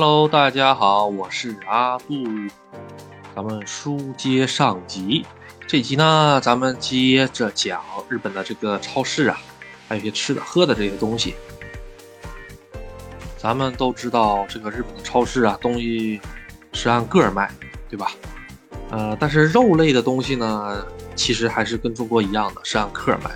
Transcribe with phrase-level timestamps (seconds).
[0.00, 2.14] Hello，大家好，我是阿布。
[3.34, 5.26] 咱们书接上集，
[5.66, 9.40] 这集呢，咱们接着讲日本的这个超市啊，
[9.88, 11.34] 还有一些吃的喝的这些东西。
[13.36, 16.20] 咱们都知道，这个日本的超市啊，东西
[16.72, 17.50] 是按个儿卖，
[17.90, 18.12] 对吧？
[18.92, 20.86] 呃，但是肉类的东西呢，
[21.16, 23.32] 其实还是跟中国一样的，是按克卖，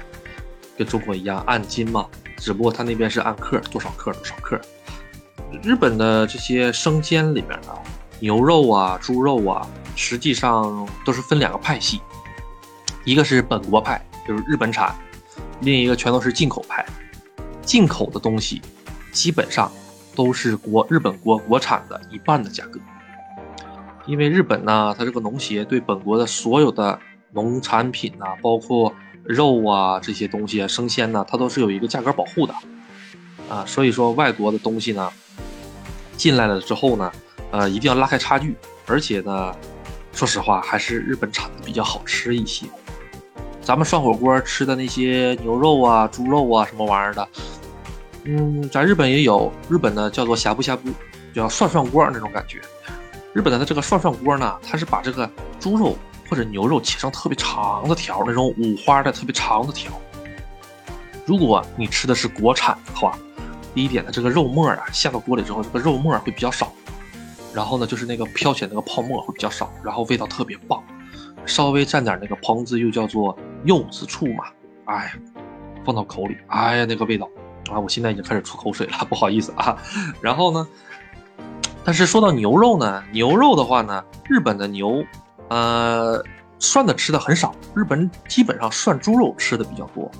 [0.79, 2.06] 跟中国一样按斤嘛，
[2.36, 4.60] 只不过他那边是按克，多少克多少克。
[5.61, 7.69] 日本的这些生鲜里面呢，
[8.20, 12.01] 牛肉啊、猪肉啊，实际上都是分两个派系，
[13.05, 14.91] 一个是本国派，就是日本产；
[15.60, 16.84] 另一个全都是进口派。
[17.60, 18.60] 进口的东西
[19.12, 19.70] 基本上
[20.16, 22.80] 都是国日本国国产的一半的价格，
[24.05, 26.98] 因为日本呢，它这个农协对本国的所有的
[27.30, 32.55] 农产品呐，包括肉啊这些东西啊、生鲜呢，它都是有一个价格保护的
[33.48, 35.09] 啊，所以说外国的东西呢。
[36.16, 37.13] 进来了之后呢，
[37.51, 39.55] 呃，一定要拉开差距，而且呢，
[40.13, 42.66] 说实话，还是日本产的比较好吃一些。
[43.60, 47.29] 咱们涮火锅吃的那些牛肉啊、猪肉啊什么玩意儿的，
[48.24, 50.91] 嗯，在日本也有，日本的叫做呷哺呷哺，
[51.35, 52.60] 叫涮涮锅那种感觉。
[53.32, 55.97] 日本的这个涮涮锅呢，它是把这个猪肉
[56.29, 59.93] 或者牛肉切成特别长的条，那种五花的特别长的条。
[61.24, 63.19] 如果你吃的是国产的话。
[63.74, 66.70] 第一点呢，这个肉沫啊下到锅里之后，这个肉沫会比较少，
[67.54, 70.82] 然后呢，就是那个飘起来那个泡沫会比较少，然后味道特别棒，
[71.47, 74.44] 稍微蘸点那个棚子又叫做柚子醋嘛，
[74.84, 75.14] 哎，
[75.87, 77.26] 放到口里，哎呀那个味道
[77.70, 79.76] 啊，我现在已经开始出口水了，不好意思啊。
[80.20, 80.69] 然后呢，
[81.82, 85.03] 但是说到牛肉呢，牛肉的话呢，日本的牛，
[85.48, 86.22] 呃，
[86.59, 90.10] 涮的吃的很少，日本基本上涮猪肉吃的比较多，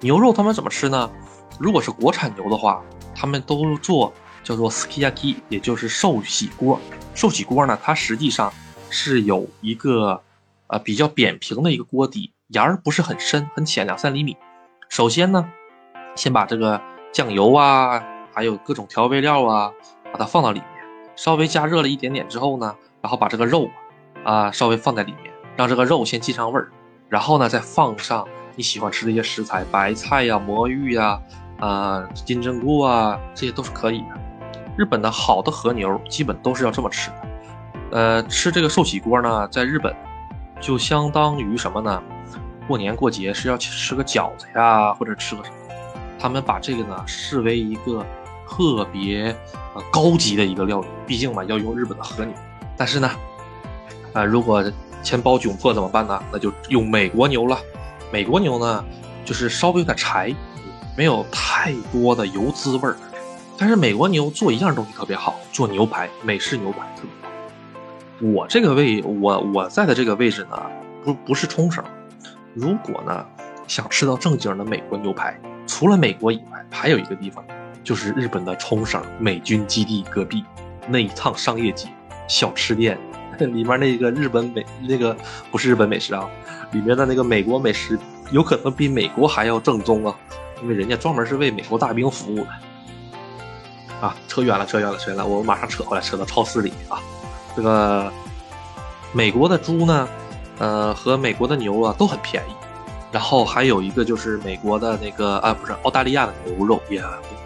[0.00, 1.10] 牛肉他们怎么吃呢？
[1.58, 2.80] 如果是国产牛的话。
[3.20, 4.10] 他们都做
[4.42, 6.80] 叫做 SKIYAKI 也就是寿喜锅。
[7.14, 8.50] 寿喜锅呢，它实际上
[8.88, 10.22] 是有一个
[10.68, 14.38] 呃比较扁平的一个锅底，沿儿不是很深，很浅，两三厘米。
[14.88, 15.46] 首先呢，
[16.16, 16.80] 先把这个
[17.12, 19.70] 酱油啊，还有各种调味料啊，
[20.10, 20.68] 把它放到里面，
[21.14, 23.68] 稍微加热了一点点之后呢，然后把这个肉
[24.24, 26.72] 啊稍微放在里面，让这个肉先进上味儿，
[27.10, 28.26] 然后呢再放上
[28.56, 31.20] 你喜欢吃的一些食材，白菜呀、魔芋呀。
[31.60, 34.20] 啊金针菇啊，这些都是可以的。
[34.76, 37.16] 日本的好的和牛基本都是要这么吃的。
[37.92, 39.94] 呃，吃这个寿喜锅呢，在日本
[40.60, 42.02] 就相当于什么呢？
[42.66, 45.56] 过年过节是要吃个饺子呀，或者吃个什么？
[46.18, 48.04] 他们把这个呢视为一个
[48.48, 49.34] 特别
[49.74, 52.34] 呃高级的一个料理，毕竟嘛要用日本的和牛。
[52.76, 53.10] 但是呢，
[54.12, 54.64] 啊，如果
[55.02, 56.22] 钱包窘迫怎么办呢？
[56.30, 57.58] 那就用美国牛了。
[58.12, 58.84] 美国牛呢，
[59.24, 60.34] 就是稍微有点柴。
[61.00, 62.94] 没有太多的油滋味儿，
[63.56, 68.34] 但是美国牛做一样东西特别好，做牛排，美式牛排特别好。
[68.34, 70.62] 我这个位，我我在的这个位置呢，
[71.02, 71.82] 不不是冲绳。
[72.52, 73.26] 如果呢
[73.66, 77.42] 想吃到正经的美国牛排，除了美国以外，还有一个地方，
[77.82, 80.44] 就是日本的冲绳美军基地隔壁
[80.86, 81.88] 那一趟商业街
[82.28, 82.98] 小吃店，
[83.40, 85.16] 里面那个日本美那个
[85.50, 86.28] 不是日本美食啊，
[86.72, 87.98] 里面的那个美国美食
[88.30, 90.14] 有可能比美国还要正宗啊。
[90.62, 92.50] 因为人家专门是为美国大兵服务的，
[94.00, 96.98] 啊，扯远了，扯远了，扯远了，我马上扯回来，扯到超市里啊。
[97.56, 98.12] 这个
[99.12, 100.08] 美国的猪呢，
[100.58, 102.52] 呃，和美国的牛啊都很便宜，
[103.10, 107.02] 然后还有一个就是美国的那个啊，不是澳大利亚的牛肉也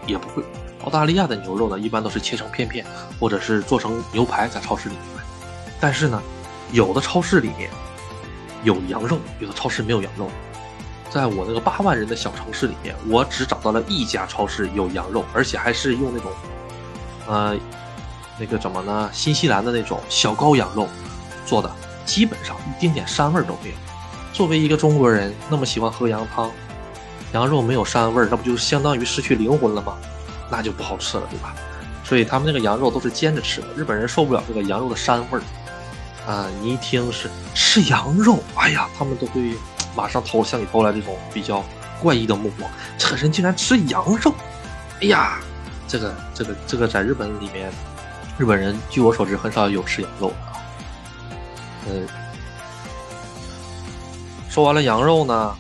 [0.07, 0.45] 也不贵。
[0.85, 2.85] 澳大利亚的牛肉呢，一般都是切成片片，
[3.19, 5.23] 或者是做成牛排在超市里卖。
[5.81, 6.23] 但是呢，
[6.73, 7.71] 有的超市里面
[8.63, 10.29] 有羊肉，有的超市没有羊肉。
[11.15, 16.33] 在我那个八万人的小城市里面，我只找到了一家超市有羊肉，而且还是用那种，
[17.29, 17.57] 呃，
[18.37, 19.09] 那个怎么呢？
[19.13, 20.89] 新西兰的那种小羔羊肉
[21.47, 21.71] 做的，
[22.05, 23.77] 基本上一丁点膻味都没有。
[24.33, 26.51] 作为一个中国人，那么喜欢喝羊汤，
[27.33, 29.97] 羊肉没有膻味，那不就相当于失去灵魂了吗？
[30.51, 31.55] 那就不好吃了，对吧？
[32.03, 33.69] 所以他们那个羊肉都是煎着吃的。
[33.77, 35.43] 日本人受不了这个羊肉的膻味儿，
[36.29, 39.55] 啊，你一听是吃羊肉，哎呀，他们都会。
[39.97, 41.65] 马上投向你投来这种比较
[42.01, 44.35] 怪异的目光，这个人竟然吃羊肉！
[45.01, 45.39] 哎呀，
[45.87, 47.71] 这个这个这个在日本里面，
[48.39, 50.63] 日本人据我所知很少有吃羊肉的啊。
[51.87, 52.07] 嗯，
[54.49, 55.57] 说完了羊肉呢，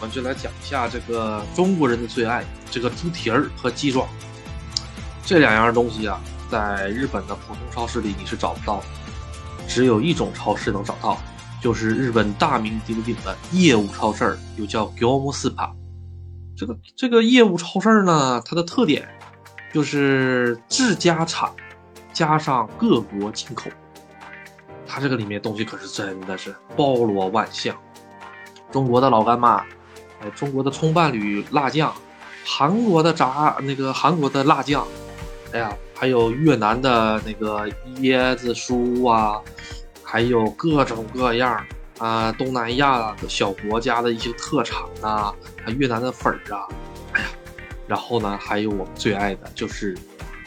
[0.00, 4.06] 我们就来讲一下这个中国人的最爱——这个猪蹄儿和鸡爪。
[5.24, 8.84] 这两样东西啊，在日本的普通超市里你是找不到的，
[9.68, 11.18] 只有一种超市能找到。
[11.60, 15.70] 就是日本大名鼎鼎的业务超市，又叫 Gyomu Super。
[16.56, 19.06] 这个这个业务超市呢，它的特点
[19.72, 21.50] 就是自家产、
[22.12, 23.70] 加上各国进口，
[24.86, 27.76] 它这个里面东西可是真的是包罗万象。
[28.72, 29.58] 中国的老干妈，
[30.20, 31.92] 哎，中国的葱伴侣辣酱，
[32.44, 34.86] 韩国的炸那个韩国的辣酱，
[35.52, 37.68] 哎呀，还有越南的那个
[38.00, 39.40] 椰子酥啊，
[40.16, 41.62] 还有各种各样
[41.98, 45.30] 啊，东南亚小国家的一些特产啊，
[45.76, 46.66] 越南的粉儿啊，
[47.12, 47.26] 哎呀，
[47.86, 49.94] 然后呢，还有我们最爱的就是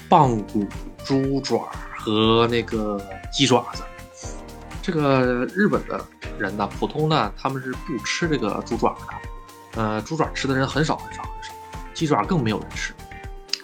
[0.10, 0.68] 棒骨
[1.06, 3.00] 猪爪和那个
[3.32, 3.84] 鸡爪子，
[4.82, 6.04] 这个日本的。
[6.40, 11.54] 人呢，普通呢，他们是不吃这个猪爪的，呃，猪爪吃的人很少很少很少，
[11.94, 12.92] 鸡爪更没有人吃。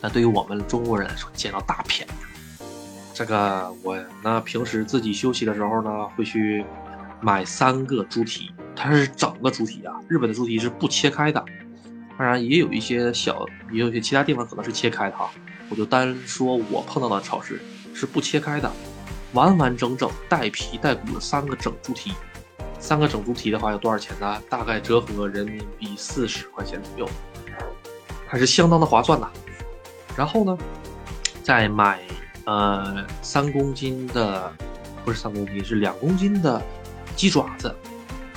[0.02, 2.12] 那对于我们中国人来说，捡到大便宜。
[3.16, 6.66] 这个我呢，平时自己休息的时候呢，会去
[7.22, 9.96] 买三个猪蹄，它是整个猪蹄啊。
[10.10, 11.42] 日本的猪蹄是不切开的，
[12.18, 15.32] 当然也有一些小，也有一些其他地方可能是切开的哈。
[15.70, 17.62] 我就单说我碰到的超市
[17.94, 18.70] 是不切开的，
[19.32, 22.12] 完完整整带皮带骨的三个整猪蹄。
[22.80, 24.42] 三个整猪蹄的话要多少钱呢？
[24.50, 27.10] 大概折合人民币四十块钱左右，
[28.28, 29.32] 还是相当的划算的。
[30.18, 30.58] 然后呢，
[31.42, 32.02] 再买
[32.46, 34.52] 呃三公斤的，
[35.04, 36.62] 不是三公斤，是两公斤的
[37.16, 37.74] 鸡爪子，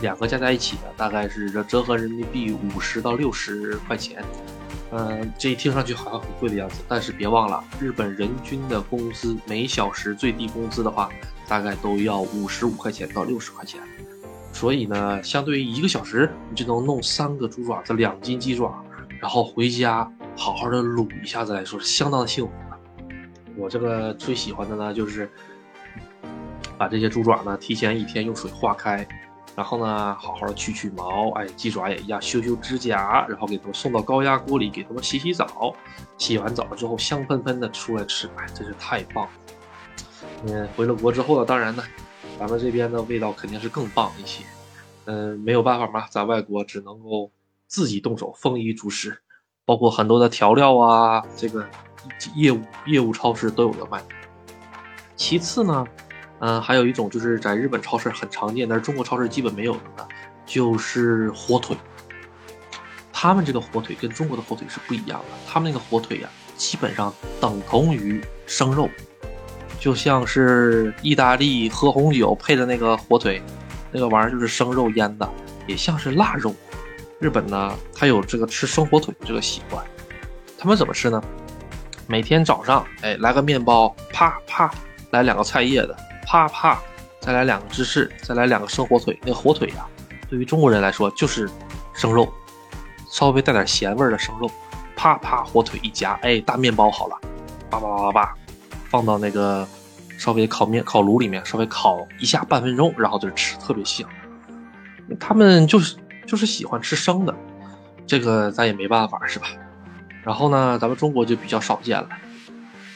[0.01, 4.25] 两个加在一起的大概是折折合人民币五十到六十块钱。
[4.91, 11.11] 嗯，这一听上去好像很贵的样子，但是别忘了，日本人均的工资每小时最低工资的话，
[11.47, 13.81] 大概都要五十五块钱到六十块钱。
[14.51, 18.83] 所以呢，相对于一个小时，你就能弄三个猪爪子、两斤鸡爪，
[19.21, 22.51] 然后回家好好的卤一下子来说，相当的幸福。
[23.59, 25.31] 我这个最喜欢的呢，就是
[26.79, 29.07] 把这些猪爪呢提前一天用水化开，
[29.57, 35.75] 然后呢好好的去去毛，哎，鸡爪也一样修修指甲，然后给它们送到高压锅里给它们洗洗澡，
[36.17, 39.31] 洗完澡之后香喷喷的出来吃，哎，真是太棒了。
[40.47, 41.83] 嗯，回了国之后呢，当然呢。
[42.39, 44.45] 咱们这边的味道肯定是更棒一些，
[45.07, 47.33] 嗯，没有办法嘛，在外国只能够
[47.67, 49.21] 自己动手丰衣足食，
[49.65, 51.67] 包括很多的调料啊，这个
[52.35, 54.03] 业务业务超市都有的卖。
[55.17, 55.85] 其次呢，
[56.41, 60.09] 嗯，还有一种就是在日本超市很常见，但是中国超市基本没有的，
[60.47, 61.77] 就是火腿。
[63.13, 68.89] 他们这个火腿跟中国的火腿是不一样的，他们那个火腿呀，基本上等同于生肉。
[69.81, 73.43] 就像是意大利喝红酒配的那个火腿，
[73.93, 75.29] 那个玩意儿就是生肉腌的，
[75.67, 76.55] 也像是腊肉。
[77.21, 79.85] 日本呢，它有这个吃生火腿这个习惯。
[80.57, 81.23] 他们怎么吃呢？
[82.11, 84.73] 每天早上，哎，来个面包，啪啪，
[85.11, 85.95] 来两个菜叶子，
[86.25, 86.81] 啪啪，
[87.21, 89.19] 再来两个芝士，再来两个生火腿。
[89.21, 89.87] 那个火腿呀，
[90.27, 91.47] 对于中国人来说就是
[91.93, 92.33] 生肉，
[93.11, 94.51] 稍微带点咸味的生肉。
[94.97, 97.19] 啪啪，火腿一夹，哎，大面包好了，
[97.69, 98.35] 叭叭叭叭叭。
[98.89, 99.69] 放到那个
[100.17, 104.09] 稍微烤面烤炉里面，稍微烤一下半分钟，然后就吃，特别香。
[105.21, 105.95] 他们就是
[106.27, 107.35] 就是喜欢吃生的，
[108.07, 109.47] 这个咱也没办法，是吧？
[110.29, 112.07] 然后呢，咱们中国就比较少见了。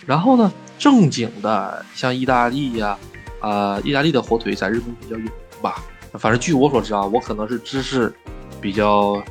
[0.05, 2.99] 然后呢，正经的像意大利呀，
[3.40, 5.32] 啊，意大利的火腿在日本比较有名
[5.62, 5.82] 吧？
[6.19, 8.14] 反正据我所知啊，我可能是知识
[8.61, 9.25] 比较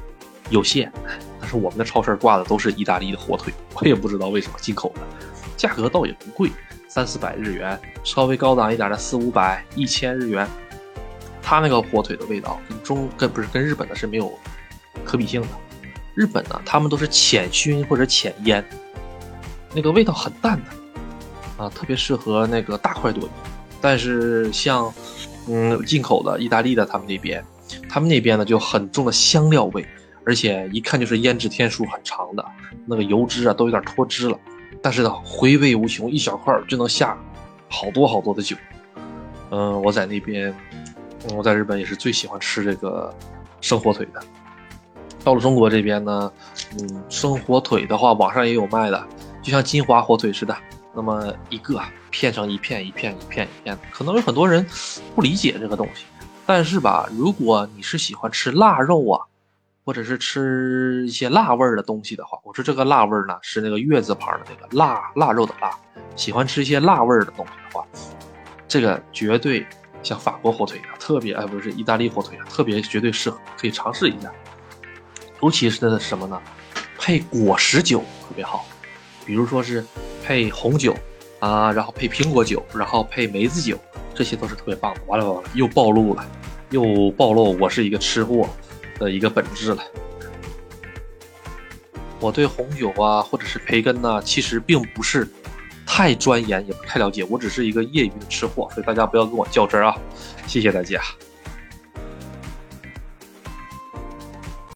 [0.50, 0.92] 有限，
[1.40, 5.02] 但是我们的超市挂的都是意大利的火腿，我也不知道为什么进口的。
[5.56, 6.50] 价格倒也不贵，
[6.88, 10.48] 三四百日元，稍微高档一点的四五百、一千日元。
[11.44, 14.34] 它那个火腿的味道跟中跟不是跟日本的是没有
[15.06, 15.48] 可比性的。
[16.14, 18.64] 日本呢，他们都是浅熏或者浅腌，
[19.74, 23.30] 那个味道很淡的，啊，特别适合那个大块朵颐。
[23.80, 24.94] 但是像
[25.48, 27.44] 嗯进口的意大利的他们那边，
[27.90, 29.86] 他们那边呢就很重的香料味，
[30.26, 32.46] 而且一看就是腌制天数很长的，
[32.86, 34.38] 那个油脂啊都有点脱脂了。
[34.84, 37.18] 但是呢，回味无穷，一小块就能下
[37.70, 38.56] 好多好多的酒。
[39.52, 40.54] 嗯，我在那边，
[41.36, 43.14] 我在日本也是最喜欢吃这个
[43.62, 44.24] 生火腿的。
[45.24, 46.32] 到了中国这边呢，
[46.80, 49.08] 嗯，生火腿的话，网上也有卖的，
[49.42, 50.56] 就像金华火腿似的，
[50.96, 53.82] 那么一个片成一片一片一片一片的。
[53.92, 54.66] 可能有很多人
[55.16, 56.06] 不理解这个东西，
[56.46, 59.26] 但是吧，如果你是喜欢吃腊肉啊。
[59.84, 65.76] 或者是吃一些辣味儿的东西的话，我说这个辣味儿呢是那个月字旁的那个腊腊肉的腊。
[66.16, 67.84] 喜欢吃一些辣味儿的东西的话，
[68.68, 69.66] 这个绝对
[70.04, 74.32] 像法国火腿啊，特别哎不是意大利火腿啊，特别绝对适合，可以尝试一下。
[75.42, 76.42] 尤其是什么呢？
[76.98, 78.66] 配果实酒特别好，
[79.26, 79.84] 比如说是
[80.26, 80.96] 配红酒
[81.40, 83.78] 啊，然后配苹果酒，然后配梅子酒，
[84.14, 85.02] 这些都是特别棒的。
[85.08, 86.26] 完了完了，又暴露了，
[86.70, 88.48] 又暴露我是一个吃货。
[89.02, 89.84] 的一个本质了。
[92.20, 95.28] 我对红酒啊，或者是培根呢，其实并不是
[95.88, 99.98] 太钻研，也不太了解，我只是一个业余的吃货，所以大家不要跟我较真啊！
[100.46, 101.02] 谢谢大家。